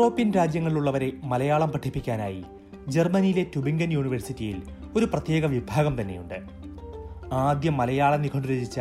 [0.00, 2.44] European രാജ്യങ്ങളിലുള്ളവരെ Malayalam പഠിപ്പിക്കാനായി
[2.88, 4.62] ജർമ്മനിയിലെ Tübingen യൂണിവേഴ്സിറ്റിയിൽ
[4.96, 6.34] ഒരു പ്രത്യേക വിഭാഗം തന്നെയുണ്ട്.
[7.32, 8.80] ആദ്യം മലയാളം നിഘണ്ടു രചിച്ച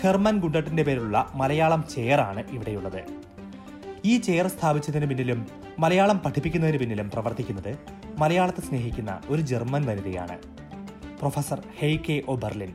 [0.00, 3.04] ഹെർമൻ ഗുണ്ടട്ടിന്റെ പേരുള്ള മലയാളം ചെയറാണ് ഇവിടെയുള്ളത്.
[4.04, 5.46] ഈ ചെയർ സ്ഥാപിച്ചതിന് പിന്നിലും
[5.78, 7.78] മലയാളം പഠിപ്പിക്കുന്നതിന് പിന്നിലും പ്രവർത്തിക്കുന്നത്
[8.18, 10.38] മലയാളത്തെ സ്നേഹിക്കുന്ന ഒരു ജർമ്മൻ വനിതയാണ്.
[11.18, 12.72] പ്രൊഫസർ ഹെയ്കെ ഒബർലിൻ.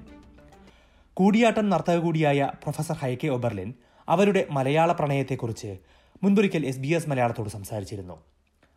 [1.14, 3.74] കൂടിയാട്ടം നർത്തക കൂടിയായ പ്രൊഫസർ ഹൈക്കെ ഒബർലിൻ
[4.10, 5.78] അവരുടെ മലയാള പ്രണയത്തെക്കുറിച്ച്
[6.24, 8.24] മുൻപൊരിക്കൽ എസ് ബി എസ് മലയാളത്തോട് സംസാരിച്ചിരുന്നു.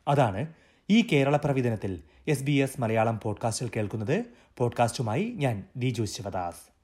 [0.09, 0.53] അതാണ്
[0.91, 4.25] ഈ കേരളപ്പിറവി ദിനത്തിൽ എസ് ബി എസ് മലയാളം പോഡ്കാസ്റ്റിൽ കേൾക്കുന്നത്.
[4.57, 6.79] പോഡ്കാസ്റ്റുമായി ഞാൻ ദിജു ശിവദാസ്.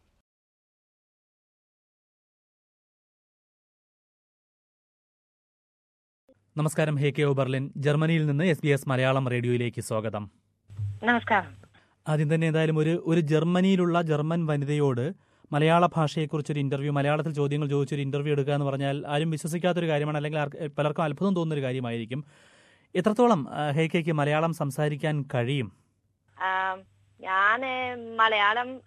[6.56, 7.72] നമസ്കാരം ഹേ കെ ബർലിൻ.
[7.76, 10.30] ജർമ്മനിയിൽ നിന്ന് എസ് ബി എസ് മലയാളം റേഡിയോയിലേക്ക് സ്വാഗതം.
[11.02, 11.56] നമസ്കാരം.
[12.08, 15.14] ആദ്യം തന്നെ എന്തായാലും ഒരു ഒരു ജർമ്മനിയിലുള്ള ജർമ്മൻ വനിതയോട്
[15.54, 20.18] മലയാള ഭാഷയെക്കുറിച്ചൊരു ഇന്റർവ്യൂ മലയാളത്തിൽ ചോദ്യങ്ങൾ ചോദിച്ചൊരു ഇന്റർവ്യൂ എടുക്കുക എന്ന് പറഞ്ഞാൽ ആരും വിശ്വസിക്കാത്തൊരു കാര്യമാണ്.
[20.18, 22.24] അല്ലെങ്കിൽ പലർക്കും അത്ഭുതം തോന്നുന്ന ഒരു കാര്യമായിരിക്കും.
[22.94, 25.72] എത്രത്തോളം ഹേക്കേക്ക് ഹേക്കയ്ക്ക് മലയാളം സംസാരിക്കാൻ കഴിയും?
[27.20, 27.60] ഞാൻ
[28.16, 28.80] മലയാളം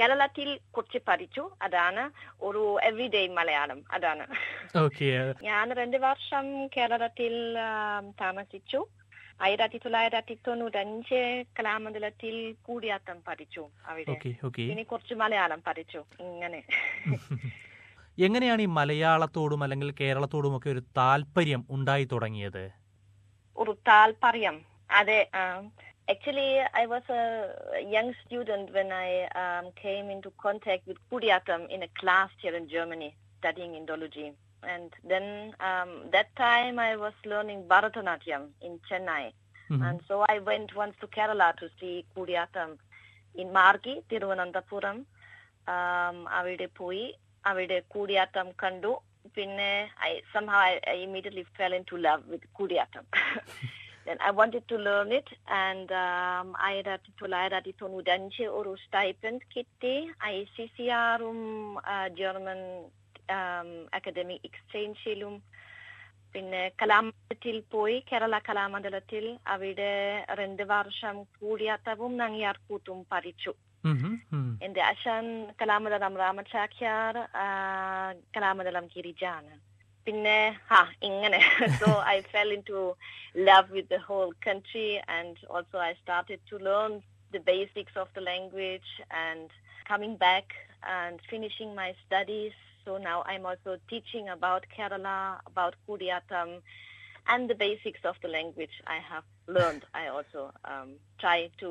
[0.00, 1.50] കേരളത്തിൽ കുറച്ച് പഠിച്ചു.
[1.62, 3.82] അതാണ് ഒരു എവറിഡേ മലയാളം.
[3.92, 4.26] അതാണ്.
[5.42, 7.56] ഞാൻ രണ്ട് വർഷം കേരളത്തിൽ
[8.20, 8.86] താമസിച്ചു.
[9.42, 11.20] ആയിരത്തി തൊള്ളായിരത്തി തൊണ്ണൂറ്റഞ്ച്
[11.58, 14.14] കലാമണ്ഡലത്തിൽ കൂടിയാട്ടം പഠിച്ചു അവിടെ.
[14.72, 16.60] ഇനി കുറച്ച് മലയാളം പഠിച്ചു ഇങ്ങനെ.
[18.18, 22.64] എങ്ങനെയാണ് ഈ മലയാളത്തോടും അല്ലെങ്കിൽ കേരളത്തോടും ഒക്കെ ഒരു താല്പര്യം ഉണ്ടായി തുടങ്ങിയത്?
[23.56, 24.56] ഒരു താല്പര്യം.
[24.90, 25.18] അതെ
[26.08, 26.46] actually
[26.76, 29.08] I was a young student when I
[29.82, 34.26] came in to contact with Koodiyattam in a class here in Germany studying Indology
[34.62, 39.32] and then um, that time I was learning Bharatanatyam in Chennai,
[39.70, 39.82] mm-hmm.
[39.82, 42.78] and so I went once to Kerala to see Kudiyattam
[43.34, 45.04] in Margi, Tiruvananthapuram.
[45.72, 47.04] Um, അവിടെ പോയി
[47.50, 48.92] അവിടെ കൂടിയാട്ടം കണ്ടു
[49.34, 49.68] പിന്നെ
[50.08, 53.04] I somehow I I immediately fell into love with Koodiyattam
[54.06, 58.46] then I wanted to learn it, and um, I had to learn it on Udanche
[58.56, 62.60] or Stipend Kitty, ICCR um, uh, German
[63.97, 65.35] academic എക്സ്ചേഞ്ചിലും
[66.35, 69.93] പിന്നെ കലാമണ്ഡലത്തിൽ പോയി കേരള കലാമണ്ഡലത്തിൽ അവിടെ
[70.39, 73.53] രണ്ട് വർഷം കൂടിയാട്ടവും നങ്ങിയാർകൂത്തും പഠിച്ചു
[74.65, 75.25] എന്റെ അച്ഛൻ
[75.61, 77.15] കലാമണ്ഡലം രാമചാക്യാർ
[78.35, 79.53] കലാമണ്ഡലം ഗിരിജാണ്
[80.07, 80.39] പിന്നെ
[80.77, 81.39] ആ ഇങ്ങനെ
[81.79, 82.81] so I fell in to
[83.39, 86.93] love with the whole country and also I started to learn
[87.33, 89.49] the basics of the language and
[89.85, 90.45] coming back
[90.83, 92.53] and finishing my studies.
[92.84, 95.16] So now I'm also teaching about Kerala,
[95.46, 96.48] about Kudiatam
[97.26, 99.84] and the basics of the language I have learned.
[99.94, 100.88] I also um,
[101.18, 101.70] try to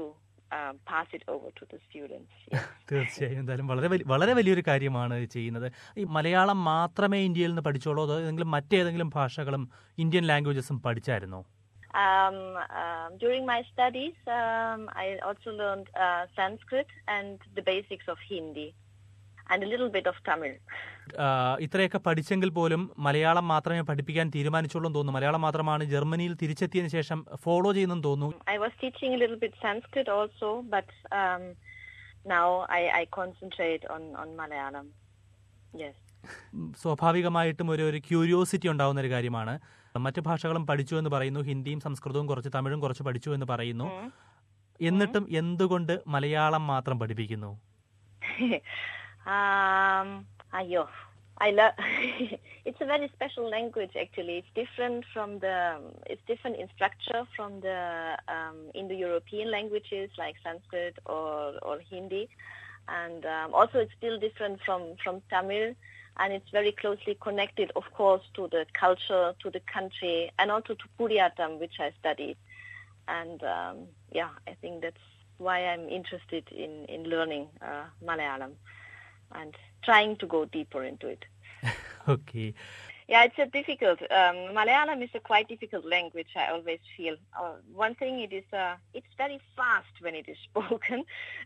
[0.52, 2.32] um, pass it over to the students.
[2.54, 2.68] Yes.
[2.90, 5.68] തീർച്ചയായും എന്തായാലും വളരെ വളരെ വലിയൊരു കാര്യമാണ് ചെയ്യുന്നത്
[6.00, 9.66] ഈ മലയാളം മാത്രമേ ഇന്ത്യയിൽ നിന്ന് പഠിച്ചോളൂ അതോ ഏതെങ്കിലും മറ്റേതെങ്കിലും ഭാഷകളും
[10.06, 11.42] ഇന്ത്യൻ ലാംഗ്വേജസും പഠിച്ചായിരുന്നോ
[11.94, 12.36] Um,
[12.82, 18.68] um, during my studies, um, I also learned uh, Sanskrit and the basics of Hindi
[19.52, 20.56] and little bit of Tamil
[21.60, 25.12] ഇത്രയൊക്കെ പഠിച്ചെങ്കിൽ പോലും മലയാളം മാത്രമേ പഠിപ്പിക്കാൻ തീരുമാനിച്ചുള്ളൂ തോന്നുന്നു.
[25.12, 28.52] മലയാളം മാത്രമാണ് ജർമ്മനിയിൽ തിരിച്ചെത്തിയതിനു ശേഷം ഫോളോ ചെയ്യുന്നെന്ന് തോന്നുന്നു.
[28.52, 30.94] I was teaching little bit Sanskrit also but
[32.30, 34.92] now I I concentrate on on Malayalam
[35.82, 36.12] yes
[36.82, 39.60] സ്വാഭാവികമായിട്ടും ഒരു ഒരു ക്യൂരിയോസിറ്റി ഉണ്ടാവുന്ന ഒരു കാര്യമാണ്.
[39.98, 41.40] മറ്റു ഭാഷകളും പഠിച്ചു എന്ന് പറയുന്നു.
[41.40, 44.12] ഹിന്ദിയും സംസ്കൃതവും കുറച്ച് തമിഴും കുറച്ച് പഠിച്ചു എന്ന് പറയുന്നു.
[44.82, 47.60] എന്നിട്ടും എന്തുകൊണ്ട് മലയാളം മാത്രം പഠിപ്പിക്കുന്നു?
[49.26, 50.88] um, ayo.
[51.42, 51.74] I love.
[52.66, 53.92] it's a very special language.
[54.00, 55.78] Actually, it's different from the.
[56.06, 62.30] It's different in structure from the um, Indo-European languages like Sanskrit or or Hindi,
[62.88, 65.74] and um, also it's still different from from Tamil,
[66.18, 70.76] and it's very closely connected, of course, to the culture, to the country, and also
[70.76, 72.38] to Kudiyattam, which I studied.
[73.08, 73.78] And um,
[74.12, 75.06] yeah, I think that's
[75.40, 78.54] why I'm interested in in learning uh, Malayalam
[79.36, 81.26] and trying to go deeper into it.
[82.08, 82.54] okay.
[83.08, 84.02] Yeah, it's a difficult.
[84.04, 86.30] Um, Malayalam is a quite difficult language.
[86.36, 87.16] I always feel.
[87.38, 91.04] Uh, one thing, it is uh, it's very fast when it is spoken,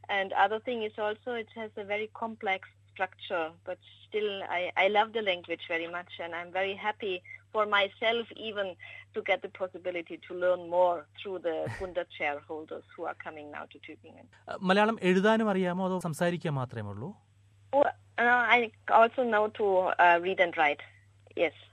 [0.10, 3.50] and other thing is also it has a very complex structure.
[3.66, 8.28] But still, I, I love the language very much, and I'm very happy for myself
[8.36, 8.76] even
[9.16, 13.66] to get the possibility to learn more through the Gundert shareholders who are coming now
[13.72, 14.28] to Tübingen.
[14.60, 15.48] Malayalam എഴുതാനും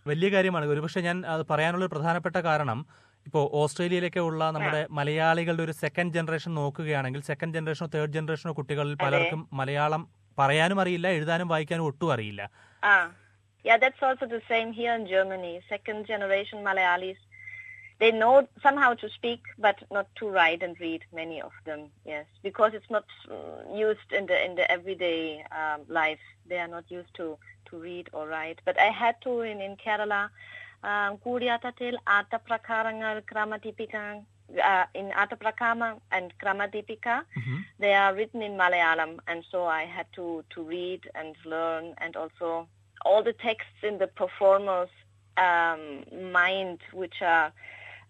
[0.06, 0.66] വലിയ കാര്യമാണ്.
[0.66, 2.86] ഒരുപക്ഷെ ഞാൻ അത് പറയാനുള്ള പ്രധാനപ്പെട്ട കാരണം
[3.26, 9.48] ഇപ്പോൾ ഓസ്ട്രേലിയയിലൊക്കെ ഉള്ള നമ്മുടെ മലയാളികളുടെ ഒരു സെക്കൻഡ് ജനറേഷൻ നോക്കുകയാണെങ്കിൽ സെക്കൻഡ് ജനറേഷനോ തേർഡ് ജനറേഷനോ കുട്ടികളിൽ പലർക്കും
[9.52, 10.04] മലയാളം
[10.38, 12.42] പറയാനും അറിയില്ല എഴുതാനും വായിക്കാനും ഒട്ടും അറിയില്ല.
[12.82, 13.04] Ah.
[13.64, 15.60] Yeah, that's also the same here in Germany.
[15.68, 17.20] Second generation Malayalis,
[18.00, 21.02] they know somehow to speak, but not to write and read.
[21.14, 25.82] Many of them, yes, because it's not mm, used in the in the everyday um,
[25.88, 26.24] life.
[26.48, 27.38] They are not used to
[27.70, 28.60] to read or write.
[28.64, 30.22] But I had to in in Kerala.
[31.24, 34.14] കൂടിയാട്ടത്തിൽ ആട്ടപ്രകാരങ്ങൾ ക്രമദീപിക്കാൻ
[34.58, 37.22] uh, in Ataprakaram and Kramadipika.
[37.38, 37.56] Mm-hmm.
[37.78, 42.16] They are written in Malayalam, and so I had to, to read and learn, and
[42.16, 42.66] also
[43.04, 44.90] all the texts in the performer's
[45.36, 47.52] um, mind, which are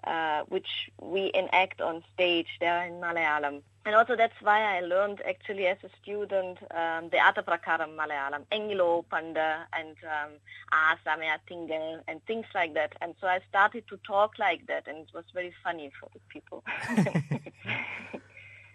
[0.05, 3.63] uh, which we enact on stage, there in Malayalam.
[3.85, 9.05] And also that's why I learned actually as a student um, the Ataprakaram Malayalam, Engilo,
[9.11, 10.33] Panda, and um,
[10.73, 12.93] Asamaya Tingal, and things like that.
[13.01, 16.23] And so I started to talk like that, and it was very funny for the
[16.35, 16.61] people.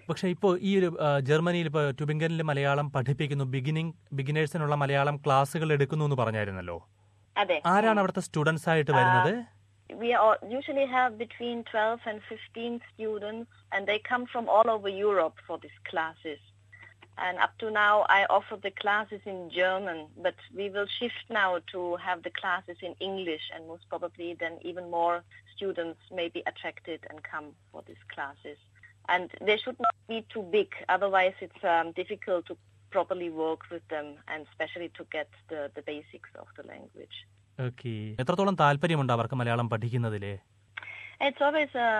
[0.09, 0.89] പക്ഷേ ഇപ്പോൾ ഈ ഒരു
[1.29, 6.77] ജർമ്മനിയിൽ ഇപ്പോൾ ട്യൂബിംഗനിൽ മലയാളം പഠിപ്പിക്കുന്നു beginning ബിഗിനേഴ്സിനുള്ള Malayalam ക്ലാസ്സുകൾ എടുക്കുന്നു എന്ന് പറഞ്ഞായിരുന്നല്ലോ.
[7.73, 9.33] ആരാണ് അവിടുത്തെ സ്റ്റുഡൻസ് ആയിട്ട് വരുന്നത്
[9.95, 14.89] we all usually have between 12 and 15 students and they come from all over
[14.89, 16.39] Europe for these classes.
[17.17, 21.59] And up to now I offer the classes in German, but we will shift now
[21.71, 25.23] to have the classes in English and most probably then even more
[25.55, 28.57] students may be attracted and come for these classes.
[29.09, 32.57] And they should not be too big, otherwise it's um, difficult to
[32.91, 37.25] properly work with them and especially to get the, the basics of the language.
[37.66, 37.92] Okay
[38.22, 40.34] എത്രത്തോളം താല്പര്യമുണ്ട് അവർക്ക് Malayalam പഠിക്കുന്നതില്
[41.26, 41.90] It's always a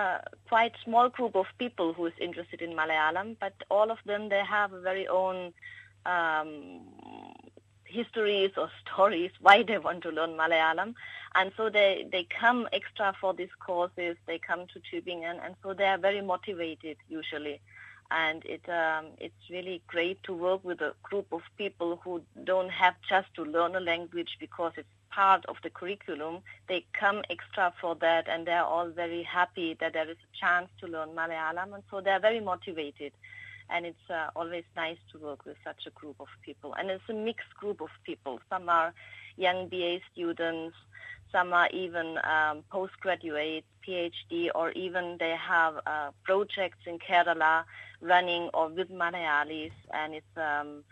[0.51, 4.41] quite small group of people who is interested in Malayalam, but all of them they
[4.57, 5.37] have a very own
[6.05, 6.51] um,
[7.85, 10.91] histories or stories why they want to learn Malayalam,
[11.39, 14.17] and so they they come extra for these courses.
[14.31, 17.57] They come to Tübingen, and so they are very motivated usually.
[18.25, 22.15] And it um, it's really great to work with a group of people who
[22.45, 26.40] don't have just to learn a language because it's part of the curriculum.
[26.68, 30.38] They come extra for that, and they are all very happy that there is a
[30.38, 33.14] chance to learn Malayalam, and so they are very motivated.
[33.70, 36.74] And it's uh, always nice to work with such a group of people.
[36.74, 38.40] And it's a mixed group of people.
[38.50, 38.94] Some are
[39.36, 40.76] young BA students,
[41.32, 47.66] some are even um, postgraduates, PhD, or even they have uh, projects in Kerala
[48.02, 50.84] running or with Malayalis, and it's um,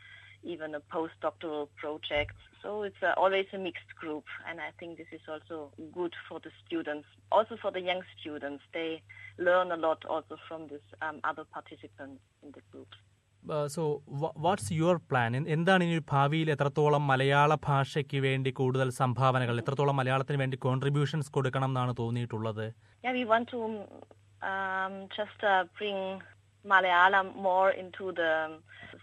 [0.43, 2.35] even a postdoctoral project.
[2.65, 6.39] So it's uh, always a mixed group, and I think this is also good for
[6.39, 8.63] the students, also for the young students.
[8.73, 9.03] They
[9.37, 12.97] learn a lot also from this um, other participants in the groups.
[13.73, 13.81] So
[14.43, 20.57] what's your plan എന്താണ് ഇനി ഭാവിയിൽ എത്രത്തോളം മലയാള ഭാഷയ്ക്ക് വേണ്ടി കൂടുതൽ സംഭാവനകൾ എത്രത്തോളം മലയാളത്തിന് വേണ്ടി
[20.65, 22.65] കോൺട്രിബ്യൂഷൻസ് കൊടുക്കണം എന്നാണ് തോന്നിയിട്ടുള്ളത്
[23.03, 23.59] Yeah, we want to
[24.51, 25.99] um, just uh, bring
[26.65, 28.31] Malayalam more into the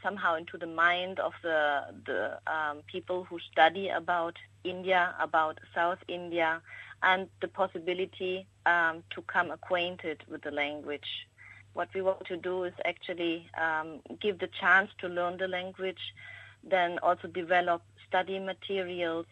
[0.02, 5.98] somehow into the mind of the the um, people who study about India, about South
[6.08, 6.60] India,
[7.02, 11.26] and the possibility um, to come acquainted with the language.
[11.74, 16.14] What we want to do is actually um, give the chance to learn the language,
[16.62, 19.26] then also develop study materials,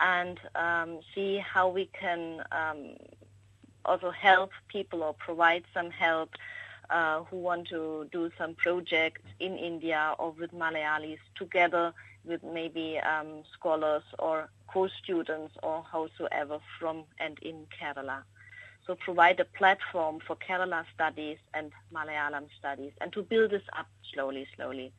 [0.00, 2.96] and um, see how we can um,
[3.84, 6.30] also help people or provide some help
[6.90, 11.92] uh, who want to do some projects in India or with Malayalis together
[12.24, 18.22] with maybe um, scholars or co-students or howsoever from and in Kerala.
[18.86, 23.86] So provide a platform for Kerala studies and Malayalam studies and to build this up
[24.12, 24.92] slowly, slowly.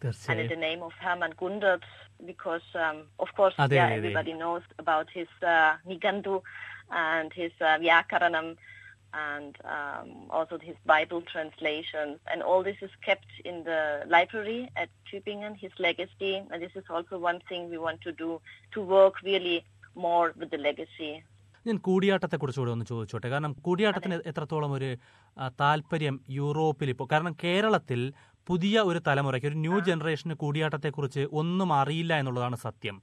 [0.00, 1.82] That's and in the name of Hermann Gundert,
[2.24, 6.42] because um, of course ah, yeah, everybody knows about his uh, Nigandu
[6.90, 8.56] and his uh, Vyakaranam
[9.16, 12.18] and um, also his Bible translations.
[12.32, 16.34] And all this is kept in the library at Tübingen, his legacy.
[16.50, 18.40] And this is also one thing we want to do
[18.72, 19.64] to work really
[19.96, 21.24] more with the legacy.
[21.66, 24.96] ഞാൻ കൂടിയാട്ടത്തെ കുറിച്ചുകൂടെ ഒന്ന് ചോദിച്ചോട്ടെ കാരണം കൂടിയാട്ടത്തിന് എത്രത്തോളം ഒരു
[25.60, 28.12] താല്പര്യം യൂറോപ്പിൽ ഇപ്പോൾ കാരണം കേരളത്തിൽ
[28.48, 33.02] പുതിയ ഒരു തലമുറയ്ക്ക് ഒരു ന്യൂ ജനറേഷന് കൂടിയാട്ടത്തെക്കുറിച്ച് ഒന്നും അറിയില്ല എന്നുള്ളതാണ് സത്യം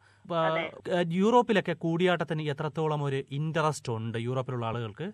[1.08, 5.14] യൂറോപ്പിലൊക്കെ കൂടിയാട്ടത്തിന് എത്രത്തോളം ഒരു ഇൻട്രസ്റ്റ് ഉണ്ട് യൂറോപ്പിലുള്ള ആളുകൾക്ക്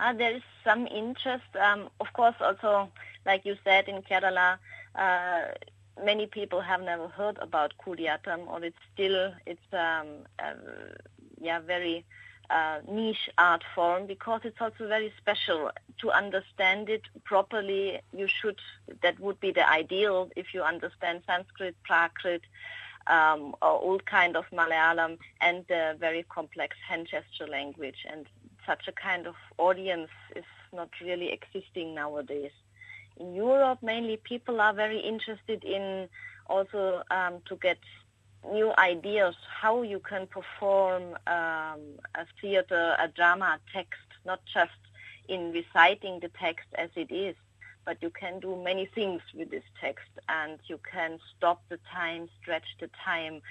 [0.00, 1.44] Uh, there is some interest.
[1.60, 2.90] Um, of course, also,
[3.26, 4.56] like you said, in Kerala,
[4.94, 5.42] uh,
[6.02, 10.06] many people have never heard about Kudiyattam, or it's still it's um,
[10.38, 10.54] uh,
[11.38, 12.06] yeah very
[12.48, 15.70] uh, niche art form because it's also very special.
[15.98, 18.58] To understand it properly, you should.
[19.02, 22.40] That would be the ideal if you understand Sanskrit, Prakrit,
[23.06, 28.06] um, or old kind of Malayalam and the very complex hand gesture language.
[28.10, 28.26] And
[28.70, 32.52] such a kind of audience is not really existing nowadays.
[33.16, 36.08] In Europe, mainly people are very interested in
[36.46, 37.78] also um, to get
[38.58, 41.80] new ideas how you can perform um,
[42.22, 44.80] a theater, a drama text, not just
[45.28, 47.34] in reciting the text as it is,
[47.84, 52.28] but you can do many things with this text and you can stop the time,
[52.40, 53.42] stretch the time,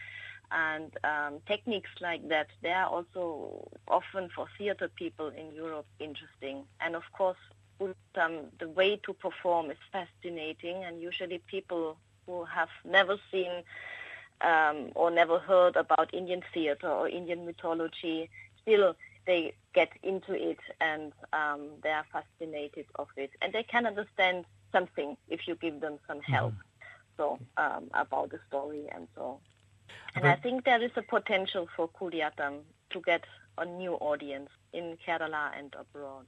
[0.52, 2.48] and um, techniques like that.
[2.62, 6.66] They are also often for theater people in Europe interesting.
[6.82, 7.38] And of course,
[7.80, 13.64] um, the way to perform is fascinating, and usually people who have never seen
[14.42, 18.30] um, or never heard about Indian theater or Indian mythology
[18.62, 23.86] still they get into it and um, they are fascinated of it and they can
[23.86, 26.54] understand something if you give them some help
[27.18, 29.40] so um, about the story and so
[30.16, 32.54] and I think there is a potential for Kudiyatam
[32.94, 33.24] to get
[33.64, 36.28] a new audience in Kerala and abroad.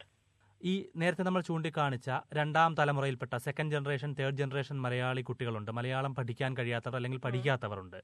[0.62, 5.72] ഈ നേരത്തെ നമ്മൾ ചൂണ്ടിക്കാണിച്ച രണ്ടാം തലമുറയിൽപ്പെട്ട second generation third generation Malayali കുട്ടികളുണ്ട്.
[5.78, 8.00] മലയാളം പഠിക്കാൻ കഴിയാത്തവർ അല്ലെങ്കിൽ പഠിക്കാത്തവരുണ്ട്.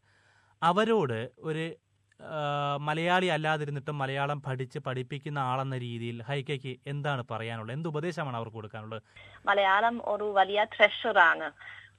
[0.70, 1.20] അവരോട്
[1.50, 1.66] ഒരു
[2.88, 7.76] മലയാളി അല്ലാതിരുന്നിട്ടും മലയാളം പഠിച്ച് പഠിപ്പിക്കുന്ന ആളെന്ന രീതിയിൽ ഹൈക്കയ്ക്ക് എന്താണ് പറയാനുള്ളത്?
[7.78, 9.02] എന്ത് ഉപദേശമാണ് അവർക്ക് കൊടുക്കാനുള്ളത്?
[9.50, 11.50] മലയാളം ഒരു വലിയ treasure-ആണ്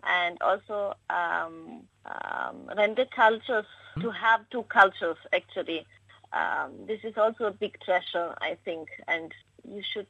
[0.04, 3.66] and also um, um, render cultures
[4.00, 5.86] to have two cultures actually.
[6.32, 9.32] Um, this is also a big treasure, I think, and
[9.66, 10.06] you should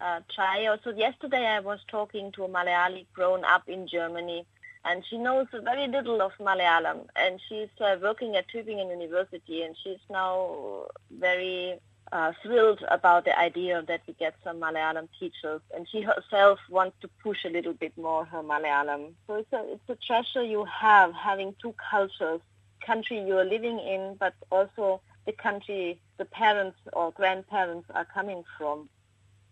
[0.00, 0.66] uh, try.
[0.66, 4.44] Also, yesterday I was talking to a Malayali grown up in Germany,
[4.84, 9.74] and she knows very little of Malayalam, and she's uh, working at Tübingen University, and
[9.82, 11.80] she's now very
[12.12, 16.96] uh, thrilled about the idea that we get some Malayalam teachers, and she herself wants
[17.00, 19.12] to push a little bit more her Malayalam.
[19.26, 22.40] So it's a it's a treasure you have having two cultures,
[22.86, 28.44] country you are living in, but also the country the parents or grandparents are coming
[28.58, 28.88] from.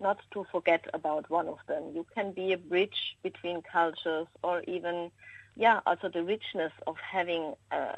[0.02, 1.92] Not to forget about one of them.
[1.94, 5.10] You can be a bridge between cultures, or even,
[5.56, 7.96] yeah, also the richness of having uh,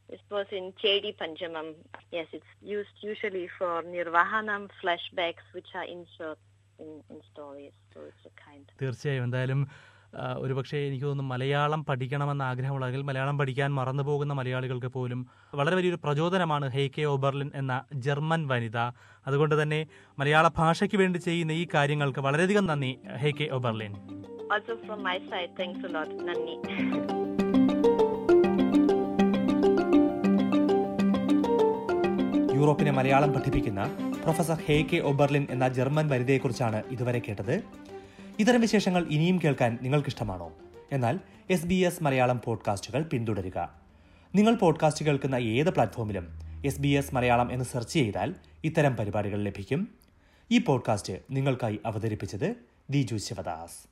[0.09, 1.75] This was in Chedi Panjamam.
[2.12, 6.39] Yes, it's used usually for Nirvahanam flashbacks which are insert
[6.79, 7.74] in, in stories.
[7.93, 8.65] So it's a kind.
[8.81, 9.90] തീർച്ചയായും എന്തായാലും ആ,
[10.38, 16.71] ഒരുപക്ഷെ എനിക്ക് തോന്നുന്നു മലയാളം പഠിക്കണമെന്ന ആഗ്രഹമുള്ളെങ്കിൽ മലയാളം പഠിക്കാൻ മറന്നു പോകുന്ന മലയാളികൾക്ക് പോലും വളരെ വലിയൊരു പ്രചോദനമാണ്
[16.71, 18.78] ഹെയ്ക്കെ ഓബർലിൻ എന്ന ജർമ്മൻ വനിത.
[19.26, 19.87] അതുകൊണ്ട് തന്നെ
[20.19, 23.95] മലയാള ഭാഷയ്ക്ക് വേണ്ടി ചെയ്യുന്ന ഈ കാര്യങ്ങൾക്ക് വളരെയധികം നന്ദി ഹെയ്ക്കെ ഓബർലിൻ.
[24.54, 26.57] Also from my side, thanks a lot, Nani.
[32.57, 33.83] യൂറോപ്പിനെ Malayalam പഠിപ്പിക്കുന്ന
[34.23, 37.57] പ്രൊഫസർ ഹേ കെ ഒബർലിൻ എന്ന ജർമ്മൻ വനിതയെക്കുറിച്ചാണ് ഇതുവരെ കേട്ടത്.
[38.38, 40.52] ഇത്തരം വിശേഷങ്ങൾ ഇനിയും കേൾക്കാൻ നിങ്ങൾക്കിഷ്ടമാണോ?
[40.92, 41.20] എന്നാൽ
[41.50, 43.74] എസ് ബി എസ് മലയാളം പോഡ്കാസ്റ്റുകൾ പിന്തുടരുക.
[44.34, 46.28] നിങ്ങൾ പോഡ്കാസ്റ്റ് കേൾക്കുന്ന ഏത് പ്ലാറ്റ്ഫോമിലും
[46.66, 48.34] എസ് ബി എസ് മലയാളം എന്ന് സെർച്ച് ചെയ്താൽ
[48.64, 49.88] ഇത്തരം പരിപാടികൾ ലഭിക്കും.
[50.50, 52.54] ഈ പോഡ്കാസ്റ്റ് നിങ്ങൾക്കായി അവതരിപ്പിച്ചത്
[52.90, 53.91] ദിജു ശിവദാസ്.